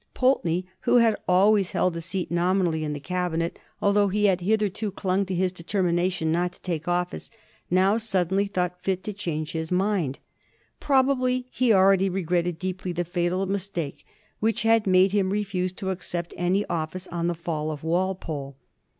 [0.15, 4.89] Pulteney, who had always held a scat nominally in the Cabinet, although he had hitherto
[4.89, 7.29] clung to his determination not to take office,
[7.69, 10.17] now sudden ly thought fit to change his mind.
[10.79, 14.03] Probably he already regretted deeply the fatal mistake
[14.39, 18.57] which had made him refuse to accept any office on the fall of Walpole.